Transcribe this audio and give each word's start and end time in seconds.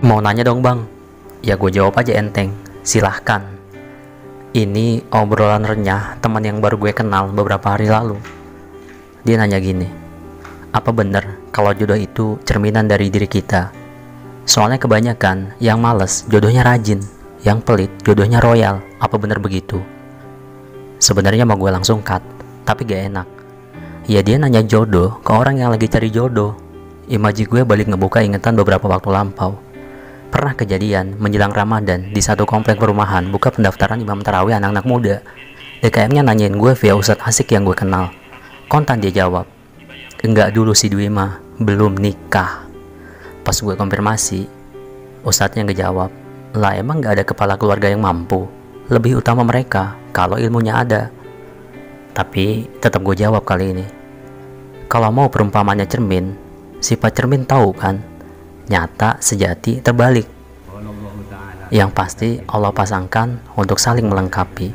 Mau 0.00 0.16
nanya 0.16 0.48
dong 0.48 0.64
bang? 0.64 0.80
Ya 1.44 1.60
gue 1.60 1.68
jawab 1.68 1.92
aja 2.00 2.16
enteng. 2.16 2.56
Silahkan. 2.80 3.44
Ini 4.56 5.04
obrolan 5.12 5.60
renyah 5.60 6.16
teman 6.24 6.40
yang 6.40 6.56
baru 6.64 6.80
gue 6.80 6.96
kenal 6.96 7.28
beberapa 7.28 7.76
hari 7.76 7.84
lalu. 7.84 8.16
Dia 9.28 9.36
nanya 9.36 9.60
gini, 9.60 9.84
apa 10.72 10.88
bener 10.88 11.44
kalau 11.52 11.76
jodoh 11.76 12.00
itu 12.00 12.40
cerminan 12.48 12.88
dari 12.88 13.12
diri 13.12 13.28
kita? 13.28 13.76
Soalnya 14.48 14.80
kebanyakan 14.80 15.60
yang 15.60 15.84
males 15.84 16.24
jodohnya 16.32 16.64
rajin, 16.64 17.04
yang 17.44 17.60
pelit 17.60 17.92
jodohnya 18.00 18.40
royal. 18.40 18.80
Apa 19.04 19.20
bener 19.20 19.36
begitu? 19.36 19.84
Sebenarnya 20.96 21.44
mau 21.44 21.60
gue 21.60 21.68
langsung 21.68 22.00
cut, 22.00 22.24
tapi 22.64 22.88
gak 22.88 23.04
enak. 23.12 23.28
Ya 24.08 24.24
dia 24.24 24.40
nanya 24.40 24.64
jodoh 24.64 25.20
ke 25.20 25.28
orang 25.28 25.60
yang 25.60 25.68
lagi 25.68 25.92
cari 25.92 26.08
jodoh. 26.08 26.56
Imaji 27.04 27.44
gue 27.44 27.68
balik 27.68 27.92
ngebuka 27.92 28.24
ingatan 28.24 28.56
beberapa 28.56 28.88
waktu 28.88 29.12
lampau. 29.12 29.68
Pernah 30.30 30.54
kejadian 30.54 31.18
menjelang 31.18 31.50
Ramadan 31.50 32.14
di 32.14 32.22
satu 32.22 32.46
komplek 32.46 32.78
perumahan 32.78 33.26
buka 33.34 33.50
pendaftaran 33.50 33.98
imam 33.98 34.22
tarawih 34.22 34.62
anak-anak 34.62 34.86
muda. 34.86 35.16
DKM-nya 35.82 36.22
nanyain 36.22 36.54
gue 36.54 36.72
via 36.78 36.94
Ustadz 36.94 37.26
Asik 37.26 37.50
yang 37.50 37.66
gue 37.66 37.74
kenal. 37.74 38.14
Kontan 38.70 39.02
dia 39.02 39.10
jawab, 39.10 39.50
enggak 40.22 40.54
dulu 40.54 40.70
si 40.70 40.86
Dwi 40.86 41.10
mah, 41.10 41.42
belum 41.58 41.98
nikah. 41.98 42.62
Pas 43.42 43.58
gue 43.58 43.74
konfirmasi, 43.74 44.46
Ustadznya 45.26 45.66
ngejawab, 45.66 46.14
lah 46.54 46.78
emang 46.78 47.02
gak 47.02 47.18
ada 47.18 47.24
kepala 47.26 47.58
keluarga 47.58 47.90
yang 47.90 48.06
mampu. 48.06 48.46
Lebih 48.86 49.18
utama 49.18 49.42
mereka 49.42 49.98
kalau 50.14 50.38
ilmunya 50.38 50.78
ada. 50.78 51.10
Tapi 52.14 52.70
tetap 52.78 53.02
gue 53.02 53.18
jawab 53.18 53.42
kali 53.42 53.74
ini. 53.74 53.86
Kalau 54.86 55.10
mau 55.10 55.26
perumpamannya 55.26 55.90
cermin, 55.90 56.38
sifat 56.78 57.18
cermin 57.18 57.42
tahu 57.42 57.74
kan 57.74 58.09
nyata, 58.70 59.18
sejati, 59.18 59.82
terbalik. 59.82 60.30
Yang 61.74 61.90
pasti 61.90 62.30
Allah 62.46 62.70
pasangkan 62.70 63.42
untuk 63.58 63.82
saling 63.82 64.06
melengkapi. 64.06 64.70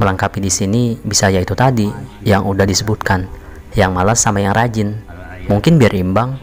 Melengkapi 0.00 0.38
di 0.40 0.48
sini 0.48 0.96
bisa 0.96 1.28
yaitu 1.28 1.52
tadi 1.52 1.92
yang 2.24 2.48
udah 2.48 2.64
disebutkan, 2.64 3.28
yang 3.76 3.92
malas 3.92 4.24
sama 4.24 4.40
yang 4.40 4.56
rajin. 4.56 4.96
Mungkin 5.48 5.76
biar 5.76 5.92
imbang, 5.92 6.40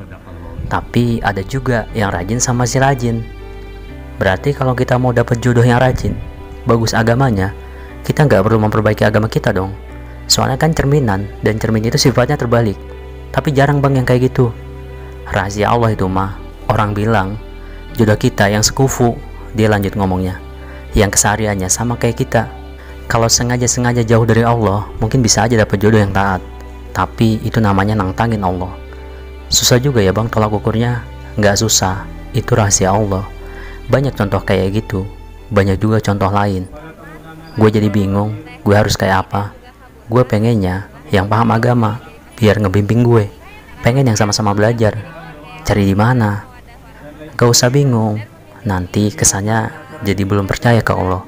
tapi 0.69 1.21
ada 1.21 1.41
juga 1.41 1.89
yang 1.97 2.13
rajin 2.13 2.37
sama 2.37 2.69
si 2.69 2.77
rajin. 2.77 3.21
Berarti 4.21 4.53
kalau 4.53 4.77
kita 4.77 4.97
mau 5.01 5.13
dapat 5.13 5.41
jodoh 5.41 5.65
yang 5.65 5.81
rajin, 5.81 6.13
bagus 6.69 6.93
agamanya, 6.93 7.53
kita 8.05 8.29
nggak 8.29 8.45
perlu 8.45 8.61
memperbaiki 8.61 9.05
agama 9.05 9.25
kita 9.25 9.53
dong. 9.53 9.73
Soalnya 10.25 10.57
kan 10.57 10.73
cerminan, 10.73 11.29
dan 11.45 11.61
cermin 11.61 11.85
itu 11.85 11.97
sifatnya 11.97 12.37
terbalik. 12.37 12.77
Tapi 13.29 13.53
jarang 13.53 13.77
bang 13.77 14.01
yang 14.01 14.07
kayak 14.07 14.33
gitu. 14.33 14.49
Rahasia 15.29 15.69
Allah 15.69 15.93
itu 15.93 16.09
mah, 16.09 16.44
Orang 16.75 16.91
bilang, 16.91 17.39
jodoh 17.95 18.19
kita 18.19 18.51
yang 18.51 18.59
sekufu, 18.59 19.15
dia 19.55 19.71
lanjut 19.71 19.95
ngomongnya, 19.95 20.43
yang 20.91 21.07
kesehariannya 21.07 21.71
sama 21.71 21.95
kayak 21.95 22.19
kita. 22.19 22.51
Kalau 23.07 23.31
sengaja-sengaja 23.31 24.03
jauh 24.03 24.27
dari 24.27 24.43
Allah, 24.43 24.83
mungkin 24.99 25.23
bisa 25.23 25.47
aja 25.47 25.55
dapat 25.55 25.79
jodoh 25.79 26.03
yang 26.03 26.11
taat. 26.11 26.43
Tapi 26.91 27.39
itu 27.47 27.63
namanya 27.63 27.95
nantangin 27.95 28.43
Allah. 28.43 28.75
Susah 29.47 29.79
juga 29.79 30.03
ya 30.03 30.11
bang 30.11 30.27
tolak 30.27 30.51
ukurnya? 30.51 30.99
Nggak 31.39 31.63
susah, 31.63 32.03
itu 32.35 32.51
rahasia 32.51 32.91
Allah. 32.91 33.23
Banyak 33.87 34.11
contoh 34.11 34.43
kayak 34.43 34.75
gitu, 34.75 35.07
banyak 35.47 35.79
juga 35.79 36.03
contoh 36.03 36.27
lain. 36.27 36.67
Gue 37.55 37.71
jadi 37.71 37.87
bingung, 37.87 38.35
gue 38.67 38.75
harus 38.75 38.99
kayak 38.99 39.31
apa? 39.31 39.55
Gue 40.11 40.27
pengennya 40.27 40.91
yang 41.07 41.31
paham 41.31 41.55
agama, 41.55 42.03
biar 42.35 42.59
ngebimbing 42.59 42.99
gue. 42.99 43.31
Pengen 43.79 44.11
yang 44.11 44.19
sama-sama 44.19 44.51
belajar. 44.51 44.99
Cari 45.63 45.87
di 45.87 45.95
mana? 45.95 46.54
Gak 47.35 47.51
usah 47.51 47.67
bingung, 47.67 48.23
nanti 48.63 49.11
kesannya 49.11 49.67
jadi 50.07 50.23
belum 50.23 50.47
percaya 50.47 50.79
ke 50.79 50.95
Allah. 50.95 51.27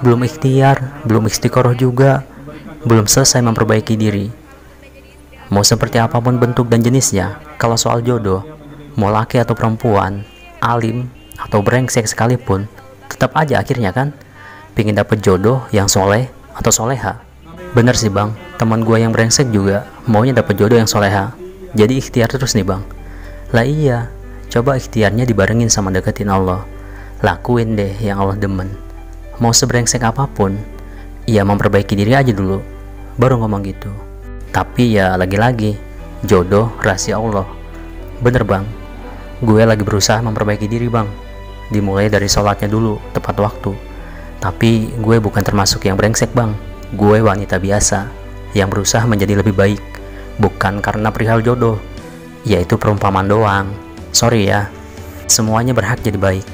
Belum 0.00 0.24
ikhtiar, 0.24 1.04
belum 1.04 1.28
istiqoroh 1.28 1.76
juga, 1.76 2.24
belum 2.88 3.04
selesai 3.04 3.44
memperbaiki 3.44 3.92
diri. 3.92 4.32
Mau 5.52 5.60
seperti 5.60 6.00
apa 6.00 6.16
pun 6.16 6.40
bentuk 6.40 6.72
dan 6.72 6.80
jenisnya, 6.80 7.36
kalau 7.60 7.76
soal 7.76 8.00
jodoh, 8.00 8.40
mau 8.96 9.12
laki 9.12 9.36
atau 9.36 9.52
perempuan, 9.52 10.24
alim 10.64 11.12
atau 11.36 11.60
brengsek 11.60 12.08
sekalipun, 12.08 12.64
tetap 13.12 13.36
aja 13.36 13.60
akhirnya 13.60 13.92
kan, 13.92 14.16
pingin 14.72 14.96
dapet 14.96 15.20
jodoh 15.20 15.68
yang 15.76 15.92
soleh 15.92 16.32
atau 16.56 16.72
soleha. 16.72 17.20
Bener 17.76 17.92
sih 18.00 18.08
bang, 18.08 18.32
teman 18.56 18.80
gue 18.80 18.96
yang 18.96 19.12
brengsek 19.12 19.52
juga 19.52 19.84
maunya 20.08 20.32
dapet 20.32 20.56
jodoh 20.56 20.80
yang 20.80 20.88
soleha. 20.88 21.36
Jadi 21.76 22.00
ikhtiar 22.00 22.32
terus 22.32 22.56
nih 22.56 22.64
bang. 22.64 22.80
Lah 23.52 23.68
iya, 23.68 24.08
Coba 24.52 24.76
ikhtiarnya 24.76 25.24
dibarengin 25.26 25.72
sama 25.72 25.90
deketin 25.90 26.30
Allah. 26.30 26.62
Lakuin 27.24 27.78
deh 27.78 27.94
yang 28.04 28.20
Allah 28.20 28.36
demen. 28.36 28.68
Mau 29.40 29.50
sebrengsek 29.50 30.04
apa 30.04 30.28
pun, 30.28 30.54
ya 31.24 31.42
memperbaiki 31.42 31.96
diri 31.96 32.12
aja 32.12 32.30
dulu. 32.30 32.60
Baru 33.16 33.40
ngomong 33.40 33.64
gitu. 33.64 33.90
Tapi 34.54 35.00
ya 35.00 35.16
lagi-lagi, 35.18 35.74
jodoh 36.22 36.70
rahasia 36.84 37.18
Allah. 37.18 37.48
Bener 38.22 38.46
bang, 38.46 38.62
gue 39.42 39.62
lagi 39.64 39.82
berusaha 39.82 40.22
memperbaiki 40.22 40.70
diri 40.70 40.86
bang. 40.86 41.08
Dimulai 41.72 42.06
dari 42.12 42.28
sholatnya 42.28 42.70
dulu, 42.70 43.00
tepat 43.10 43.40
waktu. 43.40 43.72
Tapi 44.38 44.94
gue 45.00 45.16
bukan 45.18 45.42
termasuk 45.42 45.88
yang 45.88 45.98
brengsek 45.98 46.30
bang. 46.36 46.54
Gue 46.94 47.18
wanita 47.24 47.58
biasa, 47.58 48.06
yang 48.54 48.70
berusaha 48.70 49.02
menjadi 49.08 49.42
lebih 49.42 49.56
baik. 49.56 49.82
Bukan 50.38 50.78
karena 50.78 51.10
perihal 51.10 51.42
jodoh, 51.42 51.80
yaitu 52.46 52.78
perumpamaan 52.78 53.26
doang 53.26 53.66
sorry 54.14 54.46
ya 54.46 54.70
semuanya 55.26 55.74
berhak 55.74 55.98
jadi 55.98 56.14
baik. 56.14 56.46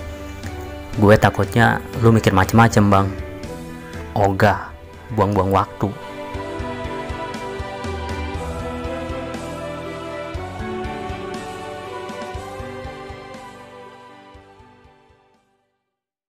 Gue 0.96 1.14
takutnya 1.20 1.84
lu 2.00 2.10
mikir 2.10 2.32
macem-macem 2.32 2.88
bang. 2.88 3.06
Ogah 4.16 4.72
buang-buang 5.12 5.52
waktu 5.52 5.92